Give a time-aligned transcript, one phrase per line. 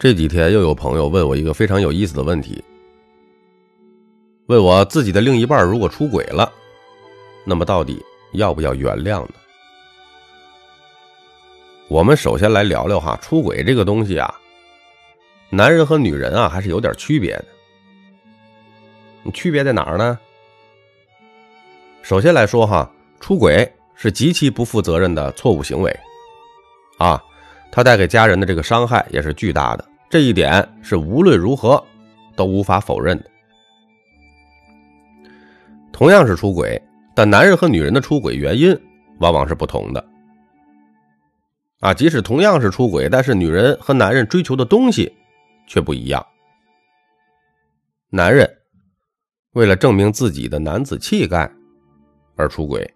[0.00, 2.64] 这几天又有朋友问我一个非常有意思的问题，
[4.46, 6.50] 问我自己的另一半如果出轨了，
[7.44, 8.02] 那么到底
[8.32, 9.34] 要不要原谅呢？
[11.88, 14.34] 我们首先来聊聊哈，出轨这个东西啊，
[15.50, 17.44] 男人和女人啊还是有点区别的。
[19.22, 20.18] 你区别在哪儿呢？
[22.00, 22.90] 首先来说哈，
[23.20, 25.94] 出轨是极其不负责任的错误行为，
[26.96, 27.22] 啊，
[27.70, 29.89] 它带给家人的这个伤害也是巨大的。
[30.10, 31.82] 这一点是无论如何
[32.34, 33.30] 都无法否认的。
[35.92, 36.82] 同样是出轨，
[37.14, 38.76] 但男人和女人的出轨原因
[39.20, 40.04] 往往是不同的。
[41.78, 45.14] 啊，即使同样是出轨，但是女人和男人追求的东西
[45.68, 46.26] 却不一样。
[48.10, 48.50] 男人
[49.52, 51.48] 为了证明自己的男子气概
[52.34, 52.92] 而出轨，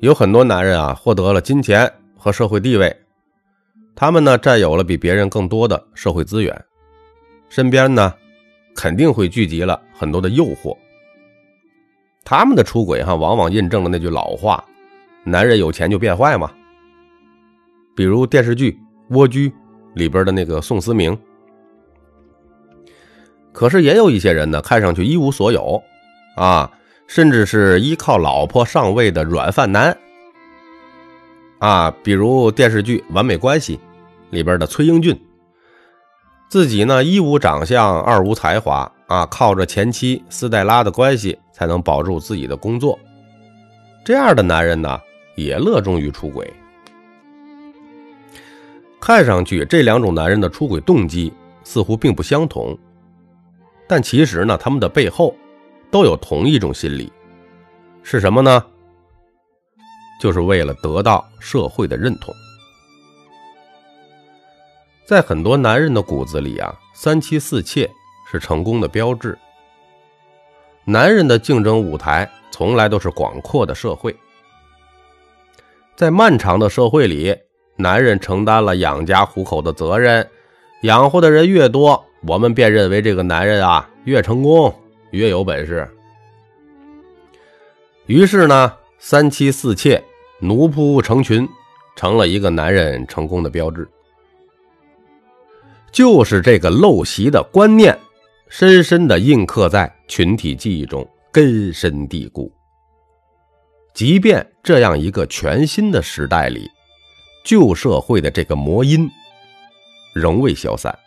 [0.00, 2.94] 有很多男人啊获得了金钱和社会地位。
[3.94, 6.64] 他们呢，占有了比别人更多的社会资源，
[7.48, 8.12] 身边呢，
[8.74, 10.76] 肯定会聚集了很多的诱惑。
[12.24, 14.64] 他们的出轨哈，往往印证了那句老话
[15.24, 16.50] ：“男人有钱就变坏嘛。”
[17.94, 18.72] 比如电视剧
[19.16, 19.48] 《蜗居》
[19.94, 21.16] 里边的那个宋思明。
[23.52, 25.82] 可是也有一些人呢，看上去一无所有，
[26.36, 26.70] 啊，
[27.06, 29.94] 甚至是依靠老婆上位的软饭男。
[31.62, 33.76] 啊，比如电视剧《完美关系》
[34.30, 35.16] 里边的崔英俊，
[36.48, 42.98] 自己呢一无长相，二无才华，啊，靠着前妻斯黛拉的关系才能保住自己的工作。
[44.04, 45.00] 这样的男人呢，
[45.36, 46.52] 也乐衷于出轨。
[49.00, 52.76] 看上去这两种男人的出轨动机似乎并不相同，
[53.86, 55.32] 但其实呢，他们的背后
[55.92, 57.12] 都有同一种心理，
[58.02, 58.64] 是什么呢？
[60.22, 62.32] 就是为了得到社会的认同，
[65.04, 67.90] 在很多男人的骨子里啊，三妻四妾
[68.30, 69.36] 是成功的标志。
[70.84, 74.14] 男人的竞争舞台从来都是广阔的社会，
[75.96, 77.36] 在漫长的社会里，
[77.74, 80.24] 男人承担了养家糊口的责任，
[80.82, 84.72] 养活的人越多，我们便认为这个男人啊越成功，
[85.10, 85.90] 越有本事。
[88.06, 90.00] 于是呢，三妻四妾。
[90.44, 91.48] 奴仆成群，
[91.94, 93.88] 成了一个男人成功的标志。
[95.92, 97.96] 就是这个陋习的观念，
[98.48, 102.52] 深深的印刻在群体记忆中，根深蒂固。
[103.94, 106.68] 即便这样一个全新的时代里，
[107.44, 109.08] 旧社会的这个魔音
[110.12, 110.98] 仍未消散。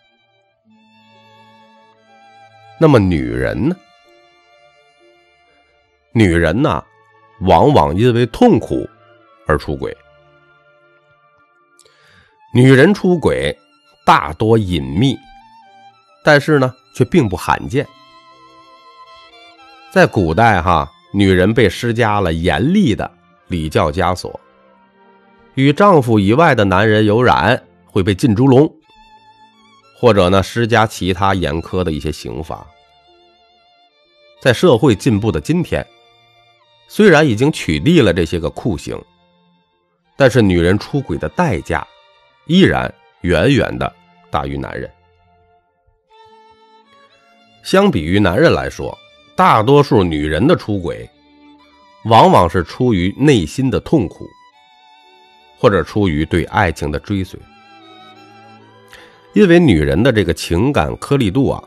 [2.79, 3.75] 那么，女人呢？
[6.13, 6.81] 女人呢，
[7.41, 8.88] 往往因为痛苦。
[9.47, 9.95] 而出轨，
[12.53, 13.56] 女人出轨
[14.06, 15.17] 大多隐秘，
[16.23, 17.85] 但是呢，却并不罕见。
[19.91, 23.09] 在古代，哈，女人被施加了严厉的
[23.47, 24.39] 礼教枷锁，
[25.53, 28.69] 与丈夫以外的男人有染会被浸猪笼，
[29.97, 32.66] 或者呢，施加其他严苛的一些刑罚。
[34.41, 35.85] 在社会进步的今天，
[36.88, 39.01] 虽然已经取缔了这些个酷刑。
[40.15, 41.85] 但是，女人出轨的代价
[42.45, 43.93] 依然远远的
[44.31, 44.89] 大于男人。
[47.63, 48.97] 相比于男人来说，
[49.35, 51.09] 大多数女人的出轨，
[52.05, 54.25] 往往是出于内心的痛苦，
[55.57, 57.39] 或者出于对爱情的追随。
[59.33, 61.61] 因为女人的这个情感颗粒度啊，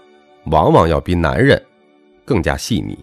[0.46, 1.62] 往往要比男人
[2.24, 2.98] 更加细腻，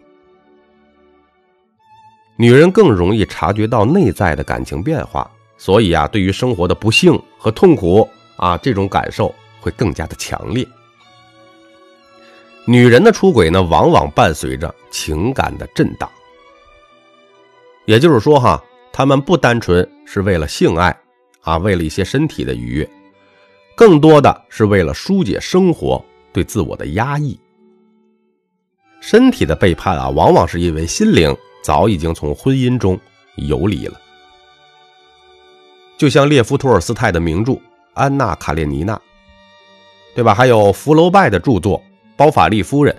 [2.36, 5.30] 女人更容易察觉到内在的感情变化。
[5.58, 10.68] 所以啊，对于生活的不幸和痛苦啊，这种感受会更加的强烈。
[12.66, 16.10] 女人的出轨呢，往往伴随着情感的震荡。
[17.86, 20.94] 也就是说，哈，他们不单纯是为了性爱
[21.42, 22.90] 啊，为了一些身体的愉悦，
[23.78, 27.40] 更多的是为了疏解生活对自我的压抑。
[29.00, 31.34] 身体的背叛啊，往往是因为心灵
[31.66, 33.00] 早已经从婚姻中
[33.38, 34.00] 游离了。
[35.98, 37.54] 就像列夫·托尔斯泰的名著
[37.96, 38.94] 《安娜·卡列尼娜》，
[40.14, 40.32] 对吧？
[40.32, 41.80] 还有福楼拜的著作
[42.16, 42.94] 《包法利夫人》，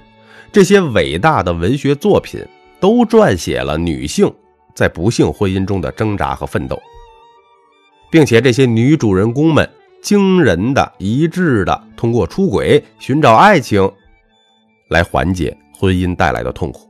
[0.50, 2.44] 这些伟大的文学作品
[2.80, 4.28] 都撰写了女性
[4.74, 6.76] 在不幸婚姻中的挣扎和奋斗，
[8.10, 9.70] 并且这些女主人公们
[10.02, 13.88] 惊人的一致的通过出轨寻找爱情，
[14.88, 16.85] 来缓解婚姻带来的痛苦。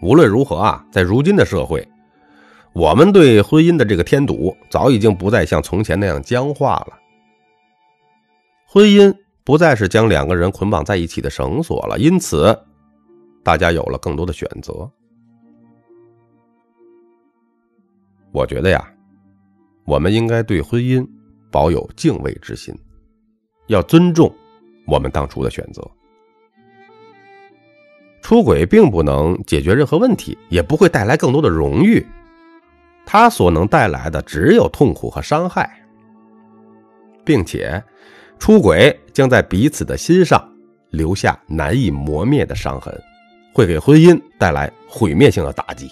[0.00, 1.86] 无论如何啊，在如今的社会。
[2.72, 6.98] 我们对婚姻的这个添堵，早已经不再像从前那样僵化了。
[8.66, 9.12] 婚姻
[9.42, 12.56] 不再是将两个人捆绑在一起的绳索了，因此，
[13.42, 14.88] 大家有了更多的选择。
[18.30, 18.88] 我觉得呀，
[19.84, 21.04] 我们应该对婚姻
[21.50, 22.72] 保有敬畏之心，
[23.66, 24.32] 要尊重
[24.86, 25.82] 我们当初的选择。
[28.28, 32.06] 出轨并不能解决任何问题，也不会带来更多的荣誉。
[33.06, 35.82] 它所能带来的只有痛苦和伤害，
[37.24, 37.82] 并且，
[38.38, 40.46] 出轨将在彼此的心上
[40.90, 42.94] 留下难以磨灭的伤痕，
[43.54, 45.90] 会给婚姻带来毁灭性的打击。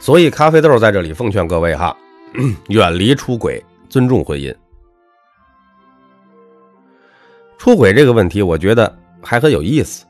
[0.00, 1.96] 所以，咖啡豆在这里奉劝各位哈，
[2.66, 4.52] 远离出轨，尊重婚姻。
[7.58, 10.04] 出轨这个问题，我觉得还很有意思。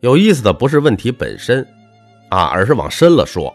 [0.00, 1.66] 有意思的不是问题本身，
[2.28, 3.54] 啊，而是往深了说。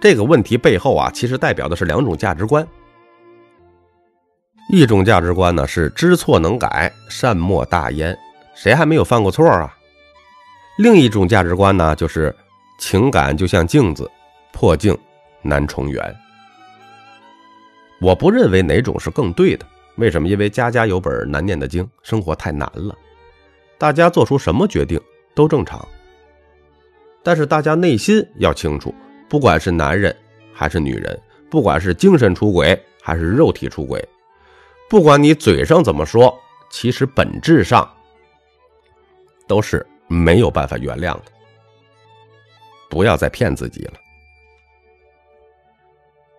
[0.00, 2.66] 这个问题背后啊，其实代表的是两种价值观。
[4.70, 8.16] 一种价值观呢是知错能改，善莫大焉，
[8.54, 9.76] 谁还没有犯过错啊？
[10.78, 12.34] 另一种价值观呢就是
[12.78, 14.10] 情感就像镜子，
[14.52, 14.96] 破镜
[15.42, 16.16] 难重圆。
[18.00, 19.66] 我不认为哪种是更对的。
[19.96, 20.28] 为什么？
[20.28, 22.94] 因为家家有本难念的经，生活太难了，
[23.78, 25.00] 大家做出什么决定
[25.36, 25.86] 都正常。
[27.22, 28.92] 但是大家内心要清楚。
[29.28, 30.14] 不管是男人
[30.52, 34.08] 还是女人，不管是精神出轨还是肉体出轨，
[34.88, 36.32] 不管你嘴上怎么说，
[36.70, 37.92] 其实本质上
[39.48, 41.24] 都是没有办法原谅的。
[42.88, 43.94] 不要再骗自己了。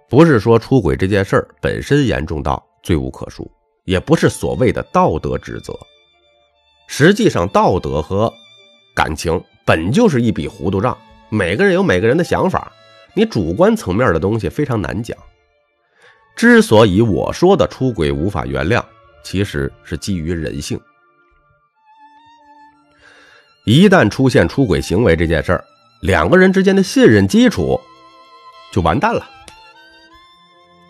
[0.08, 3.46] 不是说出轨这件事儿本身严重到罪无可恕，
[3.84, 5.78] 也不是所谓的道德指责。
[6.88, 8.34] 实际上，道德和
[8.98, 10.98] 感情本就是一笔糊涂账，
[11.30, 12.72] 每个人有每个人的想法。
[13.14, 15.16] 你主观层面的东西非常难讲。
[16.36, 18.84] 之所以我说的出轨无法原谅，
[19.24, 20.80] 其实是基于人性。
[23.66, 25.64] 一旦出现出轨行为这件事儿，
[26.02, 27.80] 两个人之间的信任基础
[28.72, 29.30] 就完蛋了。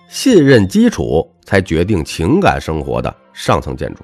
[0.08, 4.02] 信任基础才决定情感生活的上层建筑。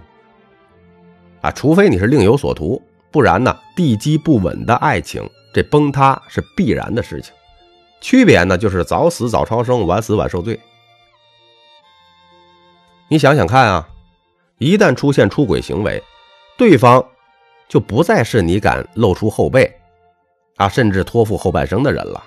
[1.39, 2.81] 啊，除非你是另有所图，
[3.13, 7.31] 不然呢，地基不稳的爱情，这崩塌是必然的事情。
[8.01, 10.59] 区别呢，就是早死早超生，晚死晚受罪。
[13.07, 13.87] 你想想看啊，
[14.57, 16.01] 一旦出现出轨行为，
[16.57, 17.05] 对方
[17.69, 19.71] 就不再是你敢露出后背
[20.57, 22.23] 啊，甚至托付后半生的人了。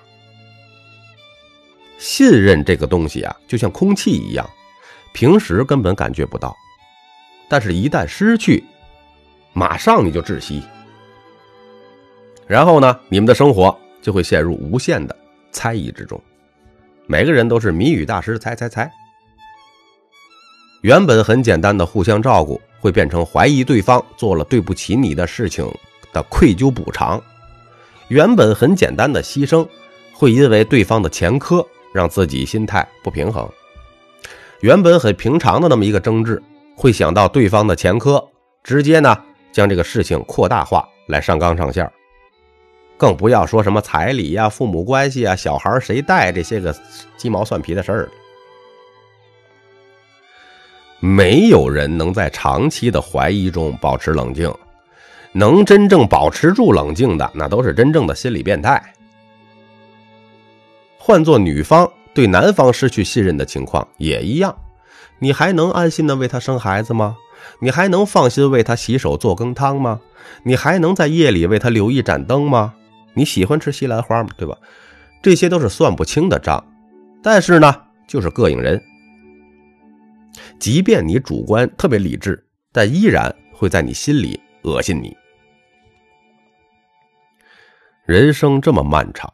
[1.99, 4.49] 信任这个东西啊，就像空气一样，
[5.13, 6.55] 平时根本感觉不到，
[7.49, 8.65] 但是一旦失去，
[9.59, 10.63] 马上你就窒息。
[12.47, 15.17] 然后呢，你们的生活就会陷入无限的。
[15.51, 16.21] 猜疑之中，
[17.07, 18.93] 每个人都是谜语大师，猜猜猜。
[20.83, 25.67] 原本很简单的互相照顾，会变成怀疑对方做了对不起你的事情
[26.13, 27.19] 的愧疚补偿；
[28.09, 29.67] 原本很简单的牺牲，
[30.13, 33.49] 会因为对方的前科让自己心态不平衡；
[34.61, 36.43] 原本很平常的那么一个争执，
[36.77, 38.23] 会想到对方的前科，
[38.63, 39.17] 直接呢
[39.57, 41.91] 将这个事情扩大化来上纲上线。
[42.99, 46.77] 更不要说什么彩礼呀、父母关系啊、小孩谁带这些个
[47.17, 48.11] 鸡毛蒜皮的事儿。
[51.01, 54.55] 没有人能在长期的怀疑中保持冷静，
[55.33, 58.83] 能真正保持住冷静的，那都是真正的心理变态。
[60.99, 64.55] 换做女方对男方失去信任的情况也一样，
[65.19, 67.17] 你还能安心的为他生孩子吗？
[67.61, 70.01] 你还能放心为他洗手做羹汤吗？
[70.43, 72.75] 你还能在夜里为他留一盏灯吗？
[73.15, 74.31] 你喜欢吃西兰花吗？
[74.37, 74.57] 对吧？
[75.23, 76.65] 这些都是算不清的账，
[77.23, 77.75] 但是呢，
[78.07, 78.81] 就是膈应人。
[80.59, 85.17] 即便你主观特别理智，但依然会在你心里恶心你。
[88.05, 89.31] 人生这么漫长，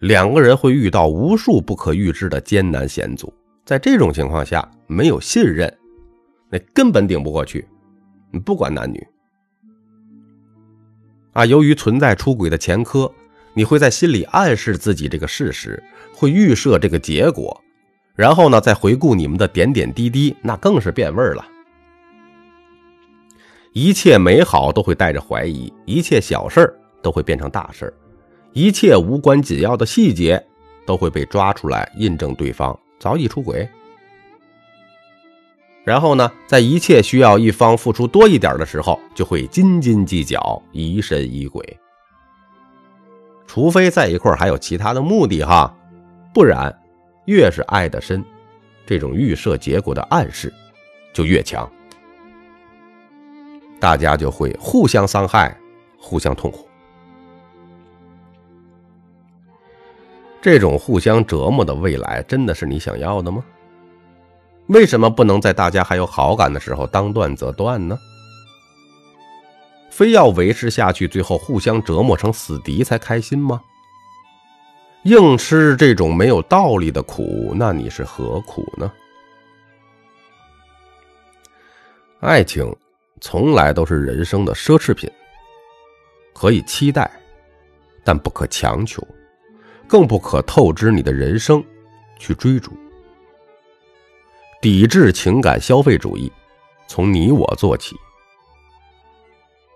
[0.00, 3.32] 两个人会遇到无数不可预知的艰难险阻，
[3.64, 5.72] 在这种情况下，没有信任，
[6.54, 7.66] 那根本顶不过去。
[8.44, 9.04] 不管男女。
[11.32, 13.10] 啊，由于存在出轨的前科，
[13.54, 15.82] 你会在心里暗示自己这个事实，
[16.14, 17.60] 会预设这个结果，
[18.14, 21.44] 然后呢，再回顾你们的点点滴滴，那更是变味儿了。
[23.72, 27.92] 一切美好都会带着怀疑，一切小事都会变成大事
[28.52, 30.40] 一切无关紧要的细节
[30.86, 33.68] 都会被抓出来印证对方早已出轨。
[35.84, 41.78] 然后呢，在一切需要一方付出多一点的时候，就会斤斤计较、疑神疑鬼。
[43.46, 45.72] 除非在一块还有其他的目的哈，
[46.32, 46.74] 不然
[47.26, 48.24] 越是爱得深，
[48.86, 50.52] 这种预设结果的暗示
[51.12, 51.70] 就越强，
[53.78, 55.54] 大家就会互相伤害，
[55.98, 56.66] 互相痛苦。
[60.40, 63.44] 这种互相折磨的未来，真的是你想要的吗？
[64.68, 67.98] 为什么不能在大家还有好感的时候当断则断呢？
[69.90, 73.60] 非要维持下去，最后互相折磨成死敌才开心吗？
[75.04, 78.90] 硬吃这种没有道理的苦，那你是何苦呢？
[82.20, 82.74] 爱情
[83.20, 85.10] 从来都是人生的奢侈品，
[86.32, 87.10] 可以期待，
[88.02, 89.06] 但不可强求。
[89.86, 91.62] 更不可透支你的人生，
[92.18, 92.72] 去追逐。
[94.64, 96.32] 抵制情感消费主义，
[96.86, 97.94] 从你我做起。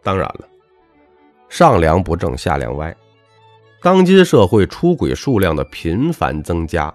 [0.02, 0.49] 当然了，
[1.50, 2.97] 上梁不正下梁歪，
[3.83, 6.90] 当今社会出轨数量的频繁增加，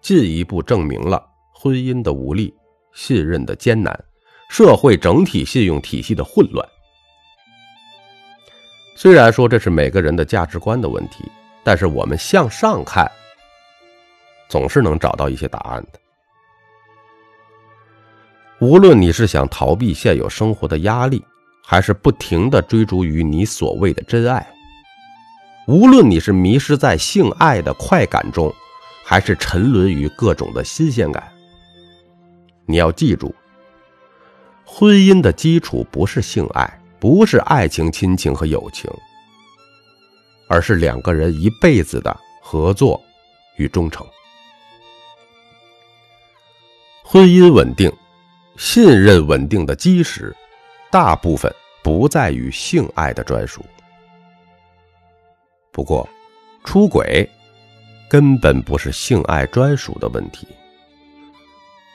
[0.00, 1.22] 进一步证明了
[1.52, 2.50] 婚姻的无力、
[2.94, 3.94] 信任的艰难、
[4.48, 6.66] 社会整体信用体系的混乱。
[8.96, 11.30] 虽然说这是每个人的价值观的问题。
[11.62, 13.06] 但是我们向上看，
[14.48, 15.98] 总是能找到一些答案的。
[18.64, 21.22] 无论你是想逃避现有生活的压力，
[21.62, 24.40] 还是不停的追逐于你所谓的真爱；
[25.68, 28.50] 无论你是迷失在性爱的快感中，
[29.04, 31.30] 还是沉沦于各种的新鲜感，
[32.64, 33.34] 你要记住，
[34.64, 38.90] 婚姻的基础不是性爱，不是爱情、亲情和友情。
[40.48, 42.98] 而是两个人一辈子的合作
[43.56, 44.06] 与忠诚。
[47.02, 47.90] 婚姻稳定、
[48.56, 50.34] 信任稳定的基石，
[50.90, 53.64] 大部分不在于性爱的专属。
[55.72, 56.08] 不过，
[56.62, 57.28] 出轨
[58.08, 60.46] 根本不是性爱专属的问题，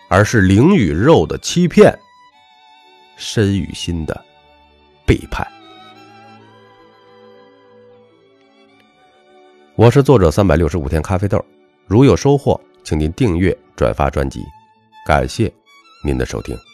[0.10, 1.98] 而是灵与肉的欺骗，
[3.16, 4.26] 身与心的
[5.06, 5.48] 背叛。
[9.76, 11.44] 我是作者三百六十五天咖啡豆，
[11.88, 14.44] 如有收获，请您订阅、转发专辑，
[15.06, 15.50] 感谢
[16.02, 16.69] 您的收听。